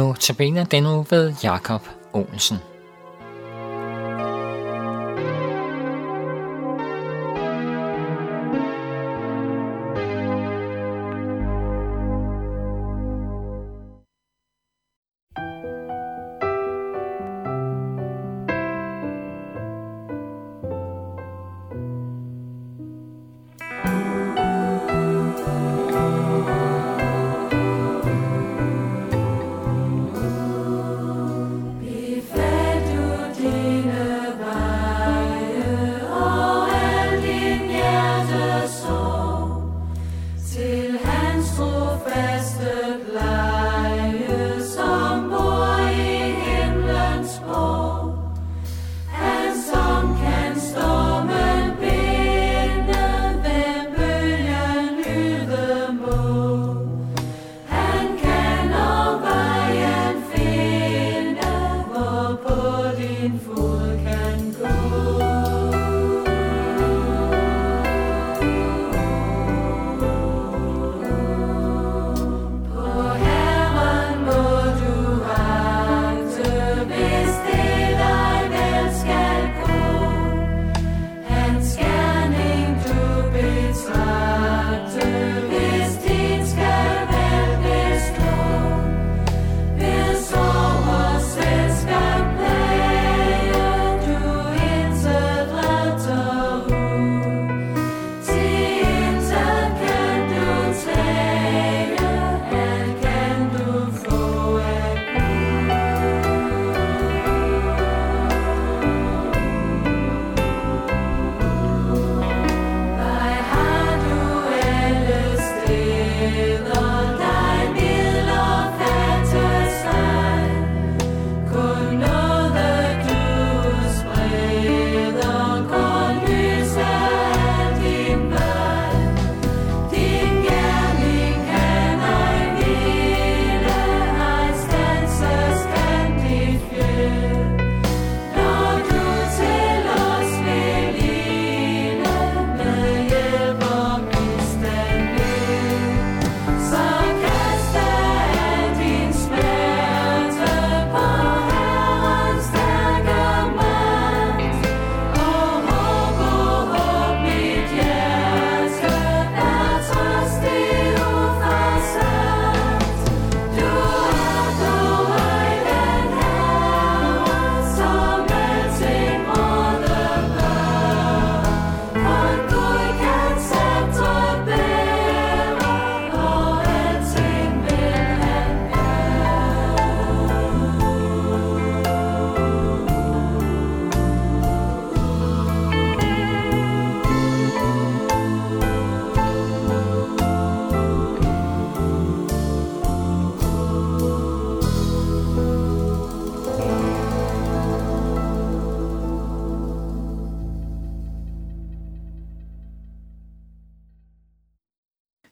Notabene 0.00 0.66
den 0.70 0.82
nu 0.82 1.06
ved 1.10 1.34
Jakob 1.42 1.82
Olsen. 2.12 2.69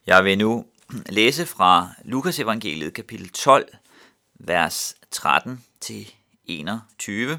Jeg 0.08 0.24
vil 0.24 0.38
nu 0.38 0.66
læse 1.06 1.46
fra 1.46 1.90
Lukas 2.04 2.38
evangeliet 2.38 2.94
kapitel 2.94 3.28
12, 3.28 3.68
vers 4.34 4.96
13 5.10 5.64
til 5.80 6.14
21, 6.44 7.38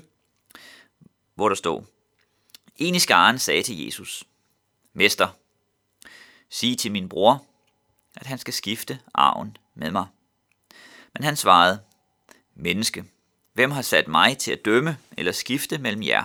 hvor 1.36 1.50
der 1.50 1.56
står, 1.56 1.86
En 2.78 2.96
i 2.96 3.00
skaren 3.00 3.40
sagde 3.40 3.64
til 3.64 3.86
Jesus, 3.86 4.24
Mester, 4.94 5.28
sig 6.50 6.78
til 6.78 6.92
min 6.92 7.10
bror, 7.10 7.46
at 8.16 8.28
han 8.28 8.38
skal 8.38 8.54
skifte 8.54 9.00
arven 9.14 9.58
med 9.76 9.92
mig. 9.92 10.06
Men 11.14 11.24
han 11.24 11.36
svarede, 11.36 11.80
Menneske, 12.56 13.06
hvem 13.54 13.72
har 13.72 13.82
sat 13.82 14.08
mig 14.08 14.38
til 14.38 14.52
at 14.52 14.66
dømme 14.66 14.98
eller 15.18 15.32
skifte 15.32 15.78
mellem 15.78 16.04
jer? 16.04 16.24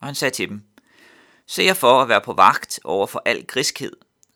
Og 0.00 0.06
han 0.06 0.14
sagde 0.14 0.34
til 0.34 0.48
dem, 0.48 0.62
Se 1.46 1.62
jer 1.62 1.74
for 1.74 2.02
at 2.02 2.08
være 2.08 2.20
på 2.20 2.32
vagt 2.32 2.80
over 2.84 3.06
for 3.06 3.22
al 3.24 3.46
griskhed, 3.46 3.92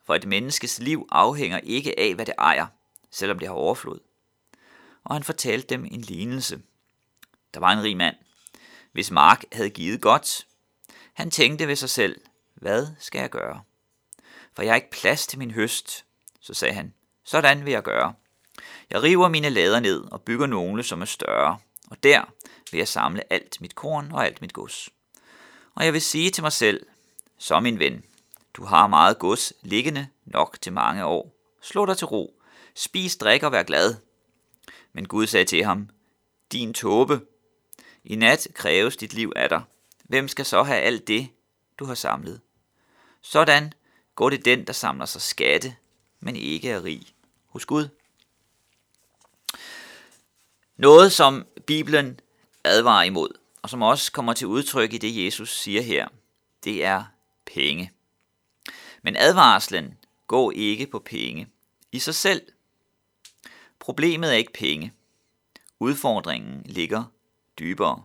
for 0.06 0.14
et 0.14 0.26
menneskes 0.26 0.78
liv 0.78 1.06
afhænger 1.10 1.58
ikke 1.58 1.98
af, 1.98 2.14
hvad 2.14 2.26
det 2.26 2.34
ejer, 2.38 2.66
selvom 3.10 3.38
det 3.38 3.48
har 3.48 3.54
overflod. 3.54 4.00
Og 5.04 5.14
han 5.14 5.22
fortalte 5.22 5.66
dem 5.68 5.84
en 5.84 6.00
lignelse. 6.00 6.62
Der 7.54 7.60
var 7.60 7.72
en 7.72 7.82
rig 7.82 7.96
mand, 7.96 8.16
hvis 8.92 9.10
mark 9.10 9.44
havde 9.52 9.70
givet 9.70 10.00
godt. 10.00 10.46
Han 11.12 11.30
tænkte 11.30 11.69
ved 11.69 11.76
sig 11.76 11.90
selv, 11.90 12.20
hvad 12.54 12.87
skal 12.99 13.20
jeg 13.20 13.31
gøre? 13.31 13.62
For 14.54 14.62
jeg 14.62 14.70
har 14.70 14.76
ikke 14.76 14.90
plads 14.90 15.26
til 15.26 15.38
min 15.38 15.50
høst. 15.50 16.04
Så 16.40 16.54
sagde 16.54 16.75
han, 16.75 16.94
sådan 17.25 17.64
vil 17.64 17.72
jeg 17.72 17.82
gøre. 17.82 18.14
Jeg 18.90 19.02
river 19.02 19.28
mine 19.28 19.50
lader 19.50 19.81
ned 19.81 20.00
og 20.12 20.22
bygger 20.22 20.46
nogle, 20.46 20.82
som 20.82 21.00
er 21.00 21.06
større, 21.06 21.58
og 21.90 22.02
der 22.02 22.25
vil 22.70 22.78
jeg 22.78 22.88
samle 22.88 23.32
alt 23.32 23.60
mit 23.60 23.75
korn 23.75 24.12
og 24.12 24.26
alt 24.26 24.40
mit 24.40 24.52
gods. 24.52 24.90
Og 25.75 25.84
jeg 25.84 25.93
vil 25.93 26.02
sige 26.02 26.31
til 26.31 26.43
mig 26.43 26.52
selv, 26.52 26.87
så 27.38 27.60
min 27.60 27.78
ven, 27.78 28.04
du 28.54 28.64
har 28.64 28.87
meget 28.87 29.19
gods 29.19 29.52
liggende 29.62 30.08
nok 30.25 30.58
til 30.60 30.72
mange 30.72 31.04
år. 31.04 31.34
Slå 31.62 31.87
dig 31.87 31.99
til 31.99 32.06
ro. 32.06 32.43
Spis, 32.75 33.16
drik 33.16 33.43
og 33.43 33.52
vær 33.52 33.62
glad. 33.62 33.94
Men 34.93 35.08
Gud 35.08 35.26
sagde 35.26 35.44
til 35.44 35.64
ham, 35.64 35.90
din 36.52 36.75
tåbe, 36.75 37.20
i 38.04 38.16
nat 38.16 38.49
kræves 38.54 38.96
dit 38.96 39.14
liv 39.14 39.32
af 39.37 39.49
dig. 39.49 39.62
Hvem 40.04 40.28
skal 40.28 40.44
så 40.44 40.62
have 40.62 40.81
alt 40.81 41.08
det, 41.08 41.28
du 41.78 41.84
har 41.84 41.94
samlet? 41.94 42.40
Sådan 43.20 43.72
går 44.14 44.31
det 44.31 44.44
den, 44.44 44.66
der 44.66 44.72
samler 44.72 45.06
sig 45.06 45.22
skatte, 45.22 45.76
men 46.20 46.37
ikke 46.37 46.70
er 46.70 46.84
rig 46.84 47.06
hos 47.46 47.66
Gud. 47.66 47.88
Noget, 50.76 51.12
som 51.12 51.46
Bibelen 51.66 52.20
advarer 52.64 53.02
imod, 53.02 53.28
og 53.62 53.70
som 53.70 53.82
også 53.82 54.12
kommer 54.12 54.32
til 54.32 54.46
udtryk 54.46 54.93
i 54.93 54.99
det, 54.99 55.25
Jesus 55.25 55.58
siger 55.58 55.82
her, 55.82 56.08
det 56.64 56.84
er 56.84 57.04
penge. 57.46 57.93
Men 59.02 59.16
advarslen 59.16 59.99
går 60.26 60.52
ikke 60.52 60.87
på 60.87 60.99
penge 60.99 61.49
i 61.93 61.99
sig 61.99 62.14
selv. 62.14 62.43
Problemet 63.78 64.31
er 64.31 64.37
ikke 64.37 64.52
penge. 64.52 64.93
Udfordringen 65.81 66.62
ligger 66.64 67.04
dybere. 67.58 68.02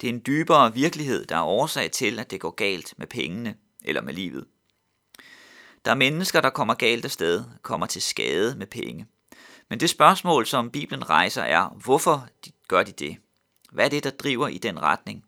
Det 0.00 0.08
er 0.08 0.12
en 0.12 0.22
dybere 0.26 0.74
virkelighed, 0.74 1.26
der 1.26 1.36
er 1.36 1.42
årsag 1.42 1.90
til, 1.90 2.18
at 2.18 2.30
det 2.30 2.40
går 2.40 2.50
galt 2.50 2.94
med 2.96 3.06
pengene 3.06 3.56
eller 3.84 4.02
med 4.02 4.14
livet. 4.14 4.46
Der 5.84 5.90
er 5.90 5.94
mennesker, 5.94 6.40
der 6.40 6.50
kommer 6.50 6.74
galt 6.74 7.04
afsted, 7.04 7.44
kommer 7.62 7.86
til 7.86 8.02
skade 8.02 8.56
med 8.56 8.66
penge. 8.66 9.06
Men 9.68 9.80
det 9.80 9.90
spørgsmål, 9.90 10.46
som 10.46 10.70
Bibelen 10.70 11.10
rejser, 11.10 11.42
er, 11.42 11.68
hvorfor 11.68 12.28
gør 12.68 12.82
de 12.82 12.92
det? 12.92 13.16
Hvad 13.72 13.84
er 13.84 13.88
det, 13.88 14.04
der 14.04 14.10
driver 14.10 14.48
i 14.48 14.58
den 14.58 14.82
retning? 14.82 15.24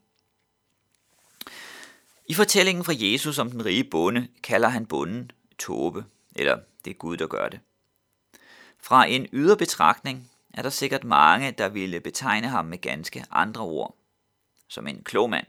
I 2.28 2.34
fortællingen 2.34 2.84
fra 2.84 2.93
Jesus 2.96 3.38
om 3.38 3.50
den 3.50 3.64
rige 3.64 3.84
bonde, 3.84 4.28
kalder 4.43 4.69
han 4.69 4.87
bonden 4.87 5.31
tåbe, 5.58 6.05
eller 6.37 6.58
det 6.84 6.90
er 6.90 6.94
Gud, 6.94 7.17
der 7.17 7.26
gør 7.26 7.49
det. 7.49 7.61
Fra 8.78 9.06
en 9.06 9.26
ydre 9.32 9.56
betragtning 9.56 10.31
er 10.55 10.62
der 10.62 10.70
sikkert 10.70 11.05
mange, 11.05 11.50
der 11.50 11.69
ville 11.69 12.00
betegne 12.00 12.49
ham 12.49 12.64
med 12.64 12.78
ganske 12.78 13.25
andre 13.31 13.62
ord. 13.62 13.96
Som 14.69 14.87
en 14.87 15.02
klog 15.05 15.31
mand. 15.31 15.46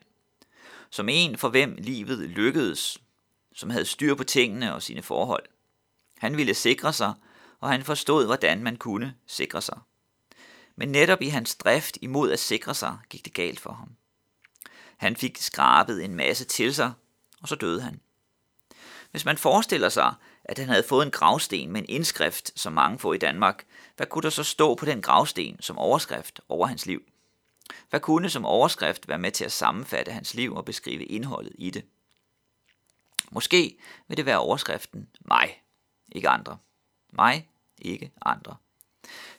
Som 0.89 1.09
en, 1.09 1.37
for 1.37 1.49
hvem 1.49 1.75
livet 1.79 2.19
lykkedes, 2.19 3.01
som 3.55 3.69
havde 3.69 3.85
styr 3.85 4.15
på 4.15 4.23
tingene 4.23 4.73
og 4.73 4.83
sine 4.83 5.01
forhold. 5.01 5.43
Han 6.17 6.37
ville 6.37 6.53
sikre 6.53 6.93
sig, 6.93 7.13
og 7.59 7.69
han 7.69 7.83
forstod, 7.83 8.25
hvordan 8.25 8.63
man 8.63 8.75
kunne 8.75 9.15
sikre 9.27 9.61
sig. 9.61 9.79
Men 10.75 10.89
netop 10.89 11.21
i 11.21 11.27
hans 11.27 11.55
drift 11.55 11.97
imod 12.01 12.31
at 12.31 12.39
sikre 12.39 12.73
sig, 12.73 12.97
gik 13.09 13.25
det 13.25 13.33
galt 13.33 13.59
for 13.59 13.71
ham. 13.71 13.96
Han 14.97 15.15
fik 15.15 15.37
skrabet 15.37 16.03
en 16.03 16.15
masse 16.15 16.45
til 16.45 16.75
sig, 16.75 16.93
og 17.41 17.47
så 17.47 17.55
døde 17.55 17.81
han. 17.81 18.01
Hvis 19.11 19.25
man 19.25 19.37
forestiller 19.37 19.89
sig, 19.89 20.13
at 20.43 20.59
han 20.59 20.69
havde 20.69 20.83
fået 20.89 21.05
en 21.05 21.11
gravsten 21.11 21.71
med 21.71 21.81
en 21.81 21.89
indskrift, 21.89 22.59
som 22.59 22.73
mange 22.73 22.99
får 22.99 23.13
i 23.13 23.17
Danmark, 23.17 23.65
hvad 23.95 24.07
kunne 24.07 24.23
der 24.23 24.29
så 24.29 24.43
stå 24.43 24.75
på 24.75 24.85
den 24.85 25.01
gravsten 25.01 25.61
som 25.61 25.77
overskrift 25.77 26.41
over 26.49 26.67
hans 26.67 26.85
liv? 26.85 27.01
Hvad 27.89 27.99
kunne 27.99 28.29
som 28.29 28.45
overskrift 28.45 29.07
være 29.07 29.17
med 29.17 29.31
til 29.31 29.45
at 29.45 29.51
sammenfatte 29.51 30.11
hans 30.11 30.33
liv 30.33 30.55
og 30.55 30.65
beskrive 30.65 31.05
indholdet 31.05 31.53
i 31.57 31.69
det? 31.69 31.85
Måske 33.31 33.77
vil 34.07 34.17
det 34.17 34.25
være 34.25 34.39
overskriften 34.39 35.07
mig, 35.25 35.61
ikke 36.11 36.29
andre. 36.29 36.57
Mig, 37.09 37.49
ikke 37.77 38.11
andre. 38.21 38.55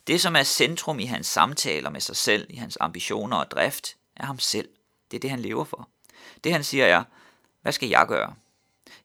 Det, 0.07 0.21
som 0.21 0.37
er 0.37 0.43
centrum 0.43 0.99
i 0.99 1.05
hans 1.05 1.27
samtaler 1.27 1.91
med 1.91 2.01
sig 2.01 2.17
selv, 2.17 2.47
i 2.51 2.57
hans 2.57 2.79
ambitioner 2.81 3.37
og 3.37 3.51
drift, 3.51 3.97
er 4.17 4.27
ham 4.27 4.39
selv. 4.39 4.69
Det 5.11 5.17
er 5.17 5.21
det, 5.21 5.31
han 5.31 5.41
lever 5.41 5.65
for. 5.65 5.89
Det, 6.45 6.53
han 6.53 6.65
siger, 6.65 6.87
er, 6.87 7.05
hvad 7.63 7.73
skal 7.73 7.89
jeg 7.89 8.07
gøre? 8.09 8.35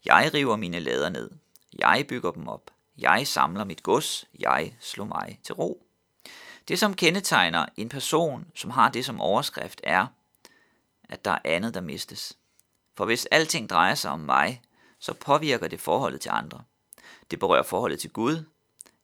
Jeg 0.05 0.31
river 0.33 0.55
mine 0.55 0.79
lader 0.79 1.09
ned. 1.09 1.31
Jeg 1.79 2.05
bygger 2.09 2.31
dem 2.31 2.47
op. 2.47 2.71
Jeg 2.97 3.27
samler 3.27 3.63
mit 3.63 3.83
gods. 3.83 4.25
Jeg 4.39 4.75
slår 4.79 5.05
mig 5.05 5.39
til 5.43 5.55
ro. 5.55 5.85
Det, 6.67 6.79
som 6.79 6.93
kendetegner 6.93 7.65
en 7.77 7.89
person, 7.89 8.45
som 8.55 8.69
har 8.69 8.89
det 8.89 9.05
som 9.05 9.21
overskrift, 9.21 9.81
er, 9.83 10.07
at 11.09 11.25
der 11.25 11.31
er 11.31 11.39
andet, 11.43 11.73
der 11.73 11.81
mistes. 11.81 12.37
For 12.97 13.05
hvis 13.05 13.25
alting 13.25 13.69
drejer 13.69 13.95
sig 13.95 14.11
om 14.11 14.19
mig, 14.19 14.61
så 14.99 15.13
påvirker 15.13 15.67
det 15.67 15.81
forholdet 15.81 16.21
til 16.21 16.29
andre. 16.29 16.63
Det 17.31 17.39
berører 17.39 17.63
forholdet 17.63 17.99
til 17.99 18.09
Gud. 18.09 18.45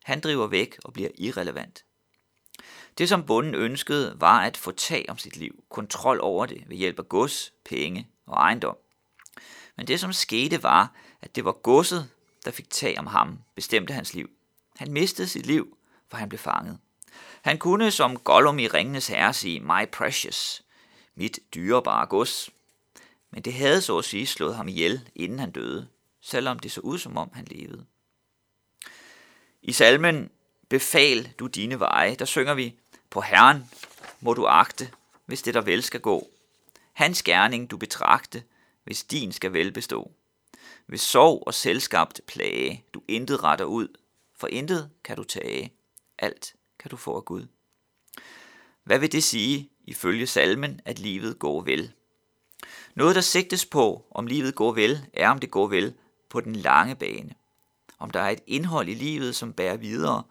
Han 0.04 0.20
driver 0.20 0.46
væk 0.46 0.78
og 0.84 0.92
bliver 0.92 1.10
irrelevant. 1.18 1.84
Det, 3.00 3.08
som 3.08 3.26
bunden 3.26 3.54
ønskede, 3.54 4.16
var 4.18 4.40
at 4.40 4.56
få 4.56 4.72
tag 4.72 5.04
om 5.08 5.18
sit 5.18 5.36
liv, 5.36 5.64
kontrol 5.68 6.20
over 6.20 6.46
det 6.46 6.64
ved 6.66 6.76
hjælp 6.76 6.98
af 6.98 7.08
gods, 7.08 7.52
penge 7.64 8.08
og 8.26 8.34
ejendom. 8.34 8.76
Men 9.76 9.86
det, 9.86 10.00
som 10.00 10.12
skete, 10.12 10.62
var, 10.62 10.94
at 11.22 11.36
det 11.36 11.44
var 11.44 11.52
godset, 11.52 12.08
der 12.44 12.50
fik 12.50 12.70
tag 12.70 12.98
om 12.98 13.06
ham, 13.06 13.38
bestemte 13.54 13.94
hans 13.94 14.14
liv. 14.14 14.30
Han 14.76 14.92
mistede 14.92 15.28
sit 15.28 15.46
liv, 15.46 15.76
for 16.08 16.16
han 16.16 16.28
blev 16.28 16.38
fanget. 16.38 16.78
Han 17.42 17.58
kunne 17.58 17.90
som 17.90 18.18
Gollum 18.18 18.58
i 18.58 18.68
Ringenes 18.68 19.08
Herre 19.08 19.34
sige, 19.34 19.60
my 19.60 19.90
precious, 19.92 20.62
mit 21.14 21.38
dyrebare 21.54 22.06
gods. 22.06 22.50
Men 23.30 23.42
det 23.42 23.54
havde 23.54 23.80
så 23.80 23.98
at 23.98 24.04
sige 24.04 24.26
slået 24.26 24.56
ham 24.56 24.68
ihjel, 24.68 25.08
inden 25.14 25.38
han 25.38 25.50
døde, 25.50 25.88
selvom 26.20 26.58
det 26.58 26.72
så 26.72 26.80
ud 26.80 26.98
som 26.98 27.16
om 27.16 27.30
han 27.34 27.44
levede. 27.50 27.84
I 29.62 29.72
salmen 29.72 30.30
Befal 30.70 31.32
du 31.38 31.46
dine 31.46 31.80
veje, 31.80 32.14
der 32.14 32.24
synger 32.24 32.54
vi, 32.54 32.76
på 33.10 33.20
Herren 33.20 33.70
må 34.20 34.34
du 34.34 34.46
agte, 34.46 34.90
hvis 35.26 35.42
det 35.42 35.54
der 35.54 35.60
vel 35.60 35.82
skal 35.82 36.00
gå. 36.00 36.28
Hans 36.92 37.22
gerning 37.22 37.70
du 37.70 37.76
betragte, 37.76 38.42
hvis 38.84 39.04
din 39.04 39.32
skal 39.32 39.52
velbestå. 39.52 40.10
Hvis 40.86 41.00
sorg 41.00 41.42
og 41.46 41.54
selskabt 41.54 42.20
plage, 42.26 42.84
du 42.94 43.02
intet 43.08 43.42
retter 43.42 43.64
ud, 43.64 43.88
for 44.36 44.46
intet 44.46 44.90
kan 45.04 45.16
du 45.16 45.24
tage, 45.24 45.72
alt 46.18 46.54
kan 46.78 46.90
du 46.90 46.96
få 46.96 47.16
af 47.16 47.24
Gud. 47.24 47.46
Hvad 48.84 48.98
vil 48.98 49.12
det 49.12 49.24
sige, 49.24 49.70
ifølge 49.84 50.26
salmen, 50.26 50.80
at 50.84 50.98
livet 50.98 51.38
går 51.38 51.60
vel? 51.60 51.92
Noget, 52.94 53.14
der 53.14 53.20
sigtes 53.20 53.66
på, 53.66 54.06
om 54.10 54.26
livet 54.26 54.54
går 54.54 54.72
vel, 54.72 55.06
er 55.12 55.30
om 55.30 55.38
det 55.38 55.50
går 55.50 55.66
vel 55.66 55.94
på 56.28 56.40
den 56.40 56.56
lange 56.56 56.96
bane. 56.96 57.34
Om 57.98 58.10
der 58.10 58.20
er 58.20 58.30
et 58.30 58.42
indhold 58.46 58.88
i 58.88 58.94
livet, 58.94 59.36
som 59.36 59.52
bærer 59.52 59.76
videre, 59.76 60.22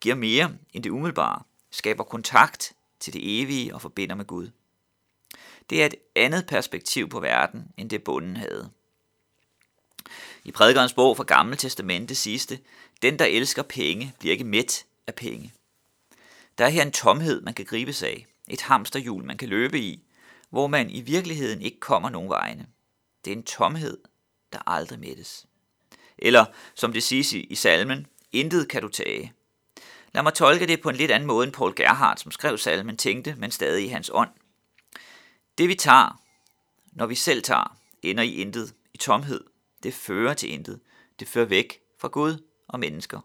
giver 0.00 0.14
mere 0.14 0.56
end 0.72 0.84
det 0.84 0.90
umiddelbare, 0.90 1.42
skaber 1.72 2.04
kontakt 2.04 2.72
til 3.00 3.12
det 3.12 3.40
evige 3.40 3.74
og 3.74 3.82
forbinder 3.82 4.14
med 4.14 4.24
Gud. 4.24 4.50
Det 5.70 5.82
er 5.82 5.86
et 5.86 5.94
andet 6.16 6.46
perspektiv 6.46 7.08
på 7.08 7.20
verden, 7.20 7.72
end 7.76 7.90
det 7.90 8.04
bunden 8.04 8.36
havde. 8.36 8.70
I 10.44 10.52
prædikernes 10.52 10.92
bog 10.92 11.16
fra 11.16 11.24
Gamle 11.24 11.56
Testamente 11.56 12.14
siges 12.14 12.46
det, 12.46 12.62
den 13.02 13.18
der 13.18 13.24
elsker 13.24 13.62
penge, 13.62 14.14
bliver 14.18 14.32
ikke 14.32 14.44
mæt 14.44 14.84
af 15.06 15.14
penge. 15.14 15.52
Der 16.58 16.64
er 16.64 16.68
her 16.68 16.82
en 16.82 16.92
tomhed, 16.92 17.40
man 17.40 17.54
kan 17.54 17.64
gribe 17.64 17.92
sig 17.92 18.08
af, 18.08 18.26
et 18.48 18.60
hamsterhjul, 18.60 19.24
man 19.24 19.36
kan 19.36 19.48
løbe 19.48 19.80
i, 19.80 20.02
hvor 20.50 20.66
man 20.66 20.90
i 20.90 21.00
virkeligheden 21.00 21.62
ikke 21.62 21.80
kommer 21.80 22.08
nogen 22.08 22.30
vegne. 22.30 22.66
Det 23.24 23.32
er 23.32 23.36
en 23.36 23.42
tomhed, 23.42 23.98
der 24.52 24.68
aldrig 24.68 24.98
mættes. 24.98 25.46
Eller, 26.18 26.44
som 26.74 26.92
det 26.92 27.02
siges 27.02 27.32
i 27.32 27.54
salmen, 27.54 28.06
intet 28.32 28.68
kan 28.68 28.82
du 28.82 28.88
tage. 28.88 29.32
Lad 30.14 30.22
mig 30.22 30.34
tolke 30.34 30.66
det 30.66 30.80
på 30.80 30.88
en 30.88 30.96
lidt 30.96 31.10
anden 31.10 31.26
måde 31.26 31.44
end 31.46 31.52
Paul 31.54 31.74
Gerhardt, 31.74 32.20
som 32.20 32.32
skrev 32.32 32.58
salmen, 32.58 32.96
tænkte, 32.96 33.34
men 33.34 33.50
stadig 33.50 33.84
i 33.84 33.88
hans 33.88 34.10
ånd. 34.14 34.30
Det 35.58 35.68
vi 35.68 35.74
tager, 35.74 36.22
når 36.92 37.06
vi 37.06 37.14
selv 37.14 37.42
tager, 37.42 37.76
ender 38.02 38.22
i 38.22 38.34
intet, 38.34 38.74
i 38.94 38.98
tomhed. 38.98 39.44
Det 39.82 39.94
fører 39.94 40.34
til 40.34 40.52
intet. 40.52 40.80
Det 41.20 41.28
fører 41.28 41.46
væk 41.46 41.80
fra 42.00 42.08
Gud 42.08 42.44
og 42.68 42.80
mennesker. 42.80 43.20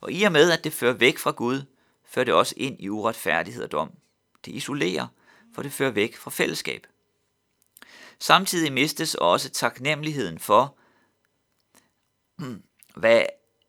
Og 0.00 0.12
i 0.12 0.22
og 0.22 0.32
med, 0.32 0.50
at 0.50 0.64
det 0.64 0.72
fører 0.72 0.92
væk 0.92 1.18
fra 1.18 1.30
Gud, 1.30 1.62
fører 2.04 2.24
det 2.24 2.34
også 2.34 2.54
ind 2.56 2.80
i 2.80 2.88
uretfærdighed 2.88 3.62
og 3.62 3.72
dom. 3.72 3.92
Det 4.44 4.52
isolerer, 4.52 5.06
for 5.54 5.62
det 5.62 5.72
fører 5.72 5.90
væk 5.90 6.16
fra 6.16 6.30
fællesskab. 6.30 6.86
Samtidig 8.18 8.72
mistes 8.72 9.14
også 9.14 9.50
taknemmeligheden 9.50 10.38
for, 10.38 10.78
hvad 13.00 13.22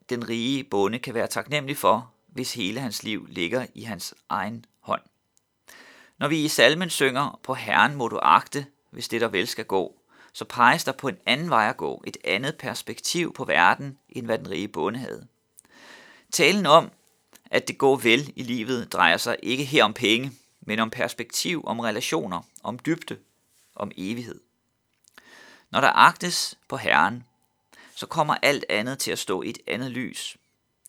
den 0.08 0.28
rige 0.28 0.64
bonde 0.64 0.98
kan 0.98 1.14
være 1.14 1.26
taknemmelig 1.26 1.76
for, 1.76 2.14
hvis 2.28 2.54
hele 2.54 2.80
hans 2.80 3.02
liv 3.02 3.26
ligger 3.30 3.66
i 3.74 3.82
hans 3.82 4.14
egen 4.28 4.64
hånd. 4.80 5.02
Når 6.18 6.28
vi 6.28 6.44
i 6.44 6.48
salmen 6.48 6.90
synger, 6.90 7.40
på 7.42 7.54
Herren 7.54 7.94
må 7.94 8.08
du 8.08 8.18
agte, 8.22 8.66
hvis 8.90 9.08
det 9.08 9.20
der 9.20 9.28
vel 9.28 9.46
skal 9.46 9.64
gå, 9.64 9.98
så 10.32 10.44
peges 10.44 10.84
der 10.84 10.92
på 10.92 11.08
en 11.08 11.18
anden 11.26 11.50
vej 11.50 11.68
at 11.68 11.76
gå, 11.76 12.02
et 12.06 12.16
andet 12.24 12.56
perspektiv 12.56 13.32
på 13.32 13.44
verden, 13.44 13.98
end 14.08 14.26
hvad 14.26 14.38
den 14.38 14.50
rige 14.50 14.68
bonde 14.68 14.98
havde. 14.98 15.26
Talen 16.32 16.66
om, 16.66 16.90
at 17.50 17.68
det 17.68 17.78
går 17.78 17.96
vel 17.96 18.32
i 18.36 18.42
livet, 18.42 18.92
drejer 18.92 19.16
sig 19.16 19.36
ikke 19.42 19.64
her 19.64 19.84
om 19.84 19.94
penge, 19.94 20.32
men 20.60 20.78
om 20.78 20.90
perspektiv, 20.90 21.62
om 21.66 21.80
relationer, 21.80 22.42
om 22.62 22.78
dybde, 22.78 23.18
om 23.74 23.90
evighed. 23.96 24.40
Når 25.70 25.80
der 25.80 25.92
agtes 25.92 26.58
på 26.68 26.76
Herren, 26.76 27.24
så 27.94 28.06
kommer 28.06 28.34
alt 28.42 28.64
andet 28.68 28.98
til 28.98 29.10
at 29.10 29.18
stå 29.18 29.42
i 29.42 29.50
et 29.50 29.58
andet 29.66 29.90
lys. 29.90 30.36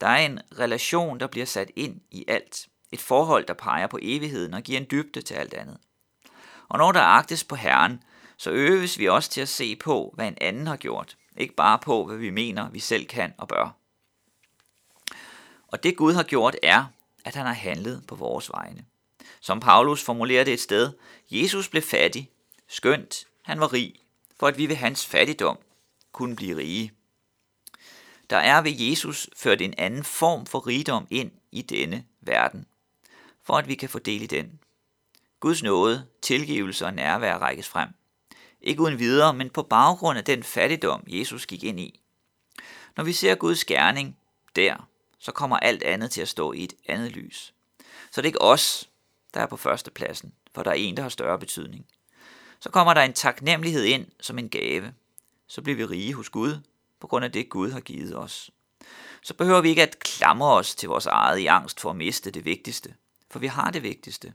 Der 0.02 0.08
er 0.08 0.26
en 0.26 0.40
relation, 0.60 1.20
der 1.20 1.28
bliver 1.28 1.46
sat 1.46 1.72
ind 1.76 2.02
i 2.12 2.26
alt. 2.28 2.68
Et 2.92 3.00
forhold, 3.00 3.46
der 3.46 3.54
peger 3.54 3.88
på 3.88 4.00
evigheden 4.02 4.54
og 4.54 4.62
giver 4.62 4.80
en 4.80 4.88
dybde 4.92 5.22
til 5.22 5.34
alt 5.34 5.54
andet. 5.54 5.78
Og 6.70 6.78
når 6.78 6.92
der 6.92 7.02
agtes 7.02 7.44
på 7.44 7.56
Herren, 7.56 8.04
så 8.38 8.52
øves 8.52 9.00
vi 9.00 9.08
også 9.08 9.30
til 9.30 9.42
at 9.42 9.50
se 9.50 9.76
på, 9.76 10.12
hvad 10.16 10.28
en 10.28 10.38
anden 10.42 10.68
har 10.68 10.78
gjort. 10.78 11.18
Ikke 11.38 11.56
bare 11.56 11.80
på, 11.80 12.06
hvad 12.06 12.18
vi 12.18 12.30
mener, 12.30 12.70
vi 12.70 12.80
selv 12.80 13.06
kan 13.06 13.34
og 13.38 13.48
bør. 13.48 13.76
Og 15.68 15.84
det 15.84 15.98
Gud 15.98 16.14
har 16.14 16.24
gjort 16.24 16.56
er, 16.64 16.86
at 17.26 17.36
han 17.36 17.46
har 17.46 17.54
handlet 17.54 18.04
på 18.08 18.16
vores 18.16 18.52
vegne. 18.52 18.86
Som 19.40 19.60
Paulus 19.60 20.04
formulerer 20.04 20.44
det 20.44 20.54
et 20.54 20.60
sted, 20.60 20.94
Jesus 21.32 21.70
blev 21.70 21.84
fattig, 21.84 22.30
skønt, 22.68 23.28
han 23.42 23.60
var 23.60 23.74
rig, 23.74 23.94
for 24.40 24.48
at 24.48 24.58
vi 24.58 24.70
ved 24.70 24.76
hans 24.76 25.06
fattigdom 25.06 25.58
kunne 26.12 26.36
blive 26.36 26.58
rige. 26.58 26.92
Der 28.30 28.38
er 28.38 28.62
ved 28.62 28.72
Jesus 28.72 29.30
ført 29.36 29.62
en 29.62 29.74
anden 29.78 30.04
form 30.04 30.46
for 30.46 30.68
rigdom 30.68 31.08
ind 31.10 31.32
i 31.52 31.62
denne 31.62 32.06
verden, 32.22 32.66
for 33.44 33.58
at 33.58 33.68
vi 33.68 33.76
kan 33.76 33.90
fordele 33.90 34.28
den. 34.28 34.60
Guds 35.40 35.64
nåde, 35.64 36.06
tilgivelse 36.22 36.86
og 36.86 36.94
nærvær 36.94 37.38
rækkes 37.38 37.68
frem. 37.68 37.90
Ikke 38.62 38.82
uden 38.82 39.00
videre, 39.00 39.34
men 39.34 39.50
på 39.50 39.64
baggrund 39.64 40.18
af 40.18 40.26
den 40.26 40.44
fattigdom, 40.44 41.04
Jesus 41.08 41.46
gik 41.46 41.64
ind 41.64 41.80
i. 41.80 42.02
Når 42.98 43.04
vi 43.04 43.14
ser 43.14 43.36
Guds 43.36 43.66
gerning 43.66 44.18
der, 44.56 44.88
så 45.20 45.32
kommer 45.32 45.58
alt 45.58 45.84
andet 45.84 46.12
til 46.12 46.22
at 46.22 46.28
stå 46.28 46.54
i 46.54 46.64
et 46.64 46.74
andet 46.88 47.12
lys. 47.12 47.54
Så 48.12 48.22
det 48.22 48.26
er 48.26 48.30
ikke 48.30 48.42
os, 48.42 48.90
der 49.34 49.42
er 49.42 49.46
på 49.46 49.58
førstepladsen, 49.58 50.34
for 50.56 50.64
der 50.64 50.72
er 50.72 50.76
en, 50.76 50.98
der 50.98 51.04
har 51.04 51.10
større 51.10 51.40
betydning. 51.40 51.86
Så 52.60 52.70
kommer 52.70 52.94
der 52.94 53.02
en 53.02 53.14
taknemmelighed 53.14 53.84
ind 53.84 54.06
som 54.20 54.40
en 54.40 54.50
gave. 54.50 54.94
Så 55.48 55.62
bliver 55.62 55.78
vi 55.78 55.86
rige 55.86 56.14
hos 56.14 56.30
Gud, 56.30 56.58
på 57.00 57.08
grund 57.08 57.26
af 57.26 57.32
det, 57.32 57.50
Gud 57.50 57.72
har 57.72 57.80
givet 57.80 58.18
os. 58.18 58.52
Så 59.22 59.34
behøver 59.34 59.62
vi 59.62 59.70
ikke 59.70 59.84
at 59.84 60.00
klamre 60.00 60.54
os 60.54 60.76
til 60.76 60.90
vores 60.90 61.06
eget 61.06 61.40
i 61.40 61.46
angst 61.46 61.80
for 61.80 61.90
at 61.90 61.96
miste 61.96 62.32
det 62.32 62.46
vigtigste, 62.46 62.96
for 63.32 63.40
vi 63.40 63.48
har 63.48 63.72
det 63.72 63.84
vigtigste. 63.84 64.34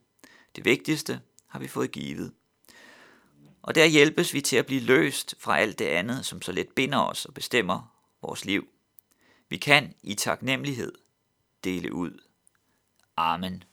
Det 0.57 0.65
vigtigste 0.65 1.21
har 1.47 1.59
vi 1.59 1.69
fået 1.69 1.93
givet. 1.93 2.33
Og 3.63 3.75
der 3.75 3.85
hjælpes 3.85 4.35
vi 4.35 4.41
til 4.41 4.57
at 4.57 4.67
blive 4.67 4.81
løst 4.81 5.35
fra 5.39 5.59
alt 5.59 5.79
det 5.79 5.87
andet, 5.87 6.27
som 6.27 6.43
så 6.43 6.53
let 6.53 6.69
binder 6.69 6.99
os 6.99 7.25
og 7.25 7.35
bestemmer 7.35 7.95
vores 8.23 8.45
liv. 8.45 8.69
Vi 9.49 9.57
kan 9.57 9.95
i 10.03 10.15
taknemmelighed 10.15 10.93
dele 11.65 11.93
ud. 11.93 12.23
Amen. 13.17 13.65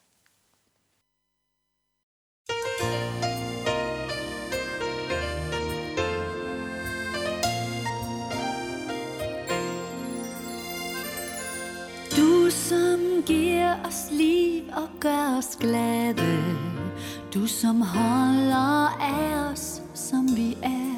Som 13.21 13.35
giver 13.35 13.75
os 13.85 14.11
liv 14.11 14.63
og 14.75 14.89
gør 14.99 15.37
os 15.37 15.57
glade. 15.59 16.43
Du 17.33 17.47
som 17.47 17.81
holder 17.81 18.97
af 19.01 19.51
os, 19.51 19.81
som 19.93 20.27
vi 20.35 20.57
er. 20.63 20.95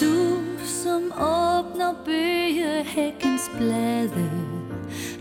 Du 0.00 0.40
som 0.66 1.02
åbner 1.12 1.94
bøgehækkens 2.04 3.50
blade. 3.56 4.30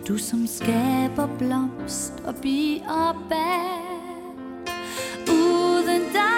Du 0.08 0.18
som 0.18 0.48
skaber 0.48 1.28
blomst 1.38 2.14
og 2.26 2.36
bi 2.36 2.84
og 2.88 3.16
bær. 3.30 3.82
Uden 5.28 6.02
dig 6.14 6.31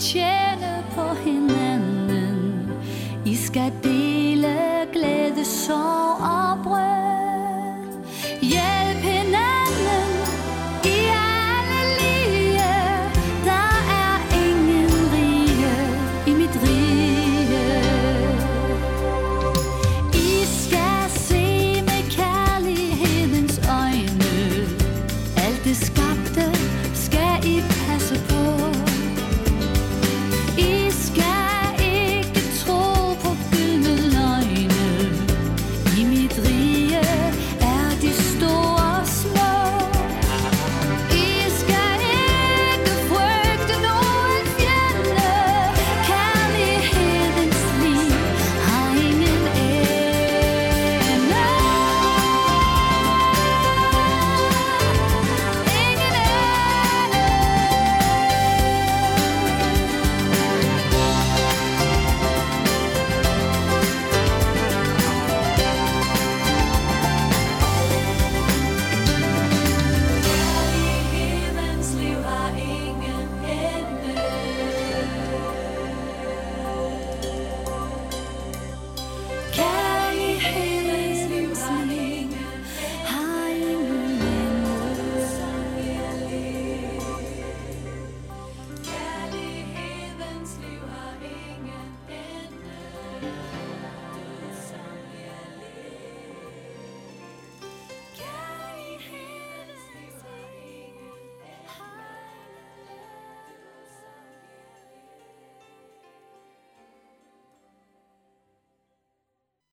却 0.00 0.49